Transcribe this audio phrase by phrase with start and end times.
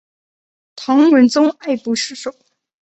[0.75, 2.33] 唐文宗爱不释手。